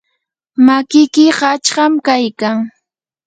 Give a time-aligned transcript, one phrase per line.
[0.65, 2.57] makiki qachqam kaykan.